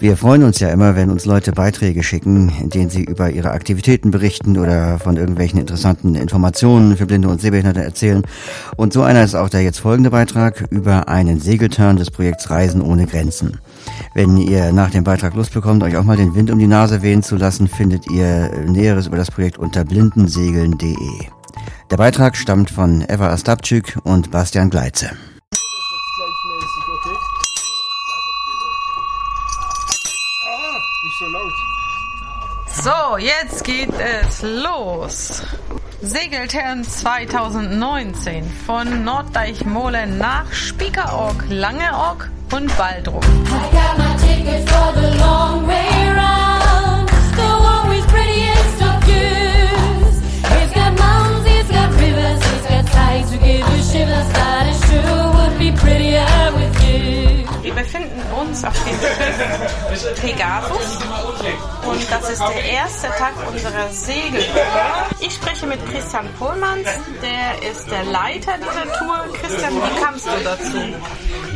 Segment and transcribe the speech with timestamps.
[0.00, 3.50] Wir freuen uns ja immer, wenn uns Leute Beiträge schicken, in denen sie über ihre
[3.50, 8.22] Aktivitäten berichten oder von irgendwelchen interessanten Informationen für Blinde und Sehbehinderte erzählen.
[8.76, 12.80] Und so einer ist auch der jetzt folgende Beitrag über einen Segelturn des Projekts Reisen
[12.80, 13.58] ohne Grenzen.
[14.14, 17.02] Wenn ihr nach dem Beitrag Lust bekommt, euch auch mal den Wind um die Nase
[17.02, 20.96] wehen zu lassen, findet ihr Näheres über das Projekt unter blindensegeln.de.
[21.90, 25.10] Der Beitrag stammt von Eva Astapczyk und Bastian Gleitze.
[32.66, 35.42] So, jetzt geht es los.
[36.00, 43.22] Segeltern 2019 von Norddeichmolen nach Spiekeroog, Langeoog und Baldruck.
[43.22, 43.90] Wir
[58.60, 60.98] uns auf dem Schiff Pegasus
[61.86, 64.62] und das ist der erste Tag unserer Segeltour.
[65.20, 66.88] Ich spreche mit Christian Pohlmanns,
[67.22, 69.24] der ist der Leiter dieser Tour.
[69.40, 70.78] Christian, wie kamst du dazu?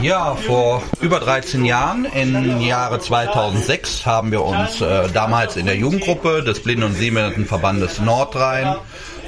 [0.02, 5.76] Ja, vor über 13 Jahren, im Jahre 2006, haben wir uns äh, damals in der
[5.76, 8.76] Jugendgruppe des Blinden- und Sehbehindertenverbandes Nordrhein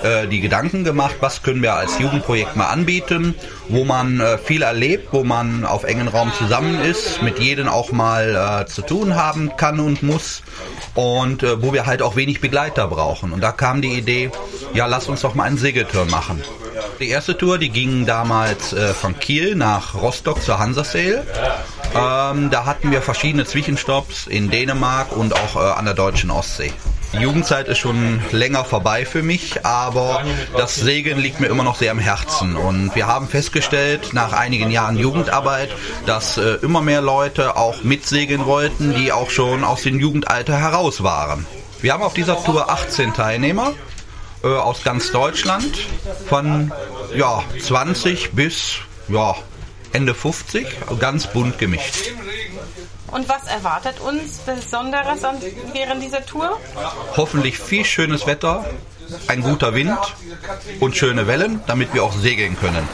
[0.02, 3.34] äh, die Gedanken gemacht, was können wir als Jugendprojekt mal anbieten,
[3.68, 7.92] wo man äh, viel erlebt, wo man auf engen Raum zusammen ist, mit jedem auch
[7.92, 10.42] mal äh, zu tun haben kann und muss
[10.94, 13.32] und äh, wo wir halt auch wenig Begleiter brauchen.
[13.32, 14.30] Und da kam die Idee,
[14.74, 16.42] ja, lass uns doch mal einen Segeltour machen.
[17.00, 21.26] Die erste Tour, die ging damals äh, von Kiel nach Rostock zur Hansasail.
[21.94, 26.72] Ähm, da hatten wir verschiedene Zwischenstopps in Dänemark und auch an der deutschen Ostsee.
[27.12, 30.24] Die Jugendzeit ist schon länger vorbei für mich, aber
[30.56, 32.56] das Segeln liegt mir immer noch sehr am Herzen.
[32.56, 35.70] Und wir haben festgestellt, nach einigen Jahren Jugendarbeit,
[36.04, 41.02] dass äh, immer mehr Leute auch mitsegeln wollten, die auch schon aus dem Jugendalter heraus
[41.02, 41.46] waren.
[41.80, 43.72] Wir haben auf dieser Tour 18 Teilnehmer
[44.42, 45.78] äh, aus ganz Deutschland,
[46.28, 46.72] von
[47.14, 49.34] ja, 20 bis ja,
[49.92, 50.66] Ende 50,
[50.98, 52.12] ganz bunt gemischt.
[53.12, 55.36] Und was erwartet uns Besonderes an,
[55.72, 56.58] während dieser Tour?
[57.16, 58.64] Hoffentlich viel schönes Wetter,
[59.28, 59.98] ein guter Wind
[60.80, 62.86] und schöne Wellen, damit wir auch segeln können.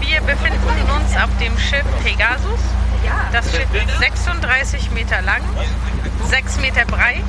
[0.00, 2.60] Wir befinden uns auf dem Schiff Pegasus.
[3.32, 5.42] Das Schiff ist 36 Meter lang,
[6.30, 7.24] 6 Meter breit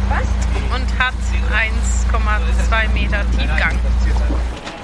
[0.74, 1.14] und hat
[1.52, 3.80] 1,2 Meter Tiefgang.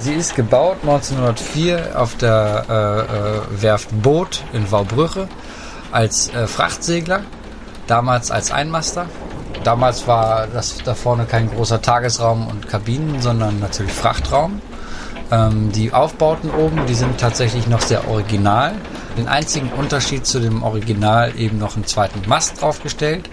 [0.01, 5.27] Sie ist gebaut 1904 auf der äh, äh, Werft Boot in Waubrüche
[5.91, 7.21] als äh, Frachtsegler,
[7.85, 9.05] damals als Einmaster.
[9.63, 14.59] Damals war das da vorne kein großer Tagesraum und Kabinen, sondern natürlich Frachtraum.
[15.29, 18.73] Ähm, die Aufbauten oben, die sind tatsächlich noch sehr original.
[19.19, 23.29] Den einzigen Unterschied zu dem Original eben noch einen zweiten Mast draufgestellt.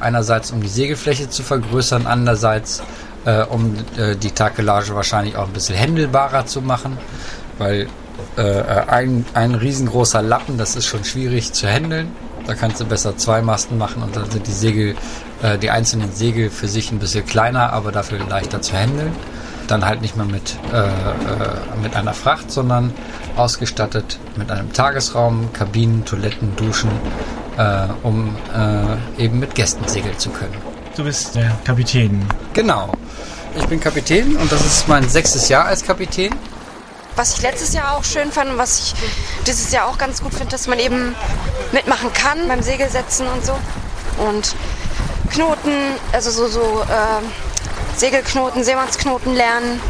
[0.00, 2.82] Einerseits um die Segelfläche zu vergrößern, andererseits
[3.28, 6.96] äh, um äh, die Takelage wahrscheinlich auch ein bisschen händelbarer zu machen,
[7.58, 7.88] weil
[8.36, 12.10] äh, ein, ein riesengroßer Lappen, das ist schon schwierig zu handeln.
[12.46, 14.94] Da kannst du besser zwei Masten machen und dann sind die Segel,
[15.42, 19.12] äh, die einzelnen Segel für sich ein bisschen kleiner, aber dafür leichter zu handeln.
[19.66, 22.94] Dann halt nicht mehr mit, äh, mit einer Fracht, sondern
[23.36, 26.90] ausgestattet mit einem Tagesraum, Kabinen, Toiletten, Duschen,
[28.02, 28.36] um
[29.18, 30.77] eben mit Gästen segeln zu können.
[30.98, 32.26] Du bist der Kapitän.
[32.54, 32.92] Genau.
[33.54, 36.34] Ich bin Kapitän und das ist mein sechstes Jahr als Kapitän.
[37.14, 38.94] Was ich letztes Jahr auch schön fand und was ich
[39.46, 41.14] dieses Jahr auch ganz gut finde, dass man eben
[41.70, 43.56] mitmachen kann beim Segelsetzen und so.
[44.18, 44.56] Und
[45.30, 45.70] Knoten,
[46.10, 49.80] also so, so äh, Segelknoten, Seemannsknoten lernen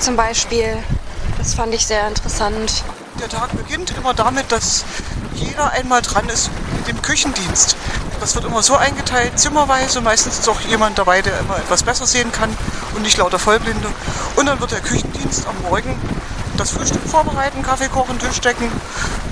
[0.00, 0.78] zum Beispiel.
[1.38, 2.82] Das fand ich sehr interessant.
[3.20, 4.84] Der Tag beginnt immer damit, dass
[5.32, 7.76] jeder einmal dran ist mit dem Küchendienst.
[8.20, 10.00] Das wird immer so eingeteilt, zimmerweise.
[10.00, 12.50] Meistens ist auch jemand dabei, der immer etwas besser sehen kann
[12.94, 13.88] und nicht lauter Vollblinde.
[14.36, 15.98] Und dann wird der Küchendienst am Morgen
[16.56, 18.70] das Frühstück vorbereiten, Kaffee kochen, Tisch decken,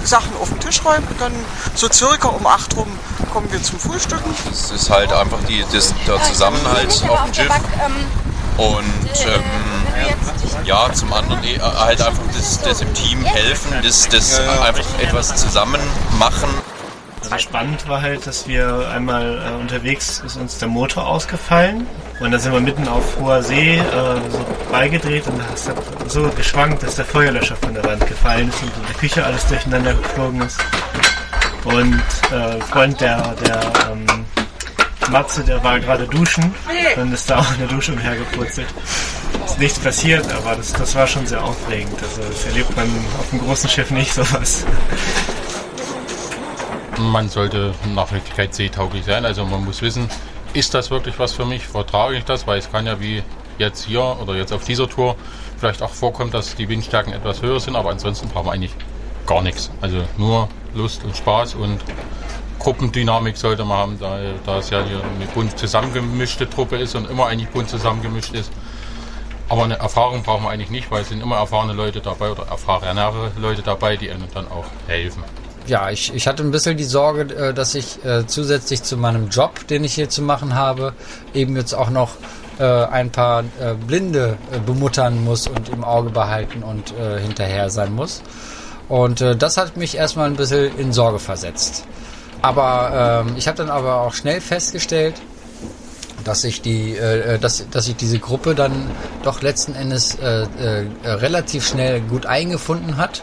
[0.05, 1.07] Sachen auf den Tisch räumen.
[1.09, 1.33] Und dann
[1.75, 2.89] so circa um 8 rum
[3.33, 4.35] kommen wir zum Frühstücken.
[4.53, 7.53] Es ist halt einfach die, das, der Zusammenhalt auf dem Schiff.
[8.57, 8.85] Und
[9.27, 9.43] ähm,
[10.65, 15.35] ja, zum anderen eh, halt einfach das, das im Team helfen, das, das einfach etwas
[15.35, 15.81] zusammen
[16.19, 16.49] machen.
[17.25, 21.87] Also spannend war halt, dass wir einmal äh, unterwegs ist uns der Motor ausgefallen
[22.21, 23.81] und dann sind wir mitten auf hoher See äh,
[24.31, 25.75] so beigedreht und da ist er
[26.07, 29.47] so geschwankt, dass der Feuerlöscher von der Wand gefallen ist und in der Küche alles
[29.47, 30.59] durcheinander geflogen ist.
[31.65, 33.61] Und äh, Freund der, der
[33.91, 34.05] ähm,
[35.11, 36.55] Matze, der war gerade duschen,
[36.95, 38.69] dann ist da auch eine Dusche umhergepurzelt.
[39.47, 41.95] ist nichts passiert, aber das, das war schon sehr aufregend.
[42.03, 42.87] Also das erlebt man
[43.19, 44.67] auf einem großen Schiff nicht sowas.
[46.99, 49.25] Man sollte nach Wirklichkeit seetauglich sein.
[49.25, 50.09] Also man muss wissen,
[50.53, 51.67] ist das wirklich was für mich?
[51.67, 52.47] Vertrage ich das?
[52.47, 53.23] Weil es kann ja wie
[53.59, 55.17] jetzt hier oder jetzt auf dieser Tour
[55.59, 58.75] vielleicht auch vorkommt, dass die Windstärken etwas höher sind, aber ansonsten brauchen wir eigentlich
[59.27, 59.71] gar nichts.
[59.81, 61.81] Also nur Lust und Spaß und
[62.59, 67.11] Gruppendynamik sollte man haben, da, da es ja hier eine bunt zusammengemischte Truppe ist und
[67.11, 68.53] immer eigentlich bunt zusammengemischt ist.
[69.49, 72.47] Aber eine Erfahrung brauchen wir eigentlich nicht, weil es sind immer erfahrene Leute dabei oder
[72.47, 75.23] erfahrenere Leute dabei, die einem dann auch helfen.
[75.67, 79.29] Ja, ich, ich hatte ein bisschen die Sorge, äh, dass ich äh, zusätzlich zu meinem
[79.29, 80.93] Job, den ich hier zu machen habe,
[81.33, 82.17] eben jetzt auch noch
[82.59, 87.71] äh, ein paar äh, Blinde äh, bemuttern muss und im Auge behalten und äh, hinterher
[87.71, 88.23] sein muss.
[88.87, 91.87] Und das hat mich erstmal ein bisschen in Sorge versetzt.
[92.43, 95.15] Aber ähm, ich habe dann aber auch schnell festgestellt,
[96.25, 98.91] dass sich die, äh, dass, dass sich diese Gruppe dann
[99.23, 103.23] doch letzten Endes äh, äh, relativ schnell gut eingefunden hat,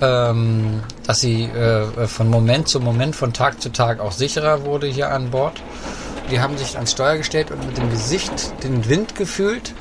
[0.00, 4.86] ähm, dass sie äh, von Moment zu Moment, von Tag zu Tag auch sicherer wurde
[4.86, 5.62] hier an Bord.
[6.30, 9.74] Die haben sich ans Steuer gestellt und mit dem Gesicht den Wind gefühlt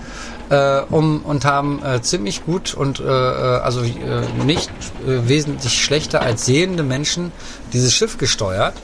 [0.49, 4.69] äh, um, und haben äh, ziemlich gut und äh, äh also äh, nicht
[5.07, 7.31] äh, wesentlich schlechter als sehende Menschen
[7.71, 8.75] dieses Schiff gesteuert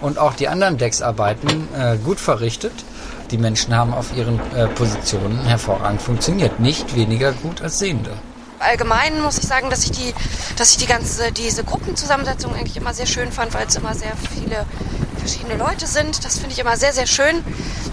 [0.00, 2.72] und auch die anderen Decksarbeiten äh, gut verrichtet.
[3.32, 8.10] Die Menschen haben auf ihren äh, Positionen hervorragend funktioniert, nicht weniger gut als Sehende.
[8.60, 10.14] Allgemein muss ich sagen, dass ich die,
[10.56, 14.12] dass ich die ganze diese Gruppenzusammensetzung eigentlich immer sehr schön fand, weil es immer sehr
[14.34, 14.66] viele
[15.18, 16.24] verschiedene Leute sind.
[16.24, 17.42] Das finde ich immer sehr, sehr schön.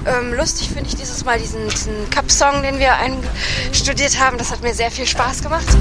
[0.06, 4.38] Ähm, lustig finde ich dieses Mal diesen, diesen Cup-Song, den wir einstudiert haben.
[4.38, 5.66] Das hat mir sehr viel Spaß gemacht.
[5.70, 5.78] So,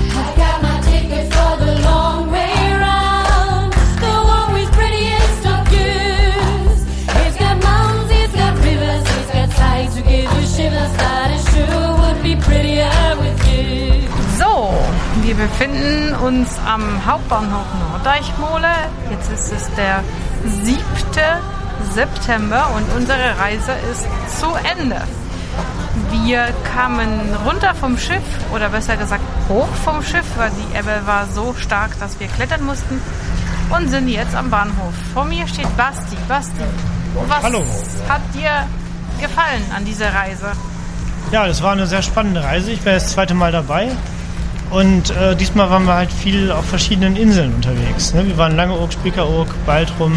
[15.77, 18.69] befinden uns am Hauptbahnhof Norddeichmole.
[19.11, 20.03] Jetzt ist es der
[20.45, 20.79] 7.
[21.95, 25.01] September und unsere Reise ist zu Ende.
[26.11, 28.23] Wir kamen runter vom Schiff
[28.55, 32.65] oder besser gesagt hoch vom Schiff, weil die Ebbe war so stark, dass wir klettern
[32.65, 33.01] mussten
[33.71, 34.95] und sind jetzt am Bahnhof.
[35.15, 36.17] Vor mir steht Basti.
[36.29, 36.65] Basti,
[37.29, 37.65] was Hallo.
[38.09, 38.67] hat dir
[39.21, 40.53] gefallen an dieser Reise?
[41.33, 42.71] Ja, das war eine sehr spannende Reise.
[42.71, 43.91] Ich war das zweite Mal dabei.
[44.71, 48.13] Und äh, diesmal waren wir halt viel auf verschiedenen Inseln unterwegs.
[48.15, 48.27] Ne?
[48.27, 50.13] Wir waren Langeoog, Spiekeroog, Baltrum,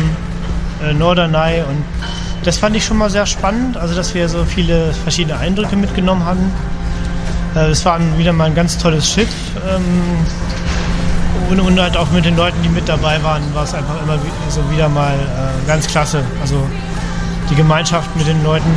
[0.84, 1.84] äh, Norderney und
[2.44, 6.26] das fand ich schon mal sehr spannend, also dass wir so viele verschiedene Eindrücke mitgenommen
[6.26, 6.52] haben.
[7.56, 9.30] Äh, es war wieder mal ein ganz tolles Schiff
[9.70, 9.84] ähm,
[11.50, 14.18] und, und halt auch mit den Leuten, die mit dabei waren, war es einfach immer
[14.50, 16.24] so wieder mal äh, ganz klasse.
[16.42, 16.56] Also
[17.50, 18.72] die Gemeinschaft mit den Leuten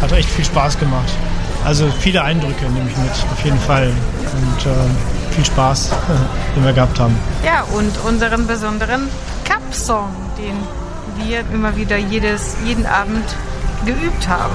[0.00, 1.12] hat echt viel Spaß gemacht.
[1.64, 3.88] Also viele Eindrücke nehme ich mit, auf jeden Fall.
[3.88, 5.90] Und äh, viel Spaß,
[6.56, 7.16] den wir gehabt haben.
[7.44, 9.08] Ja, und unseren besonderen
[9.44, 10.56] Cup-Song, den
[11.26, 13.24] wir immer wieder jedes, jeden Abend
[13.84, 14.54] geübt haben.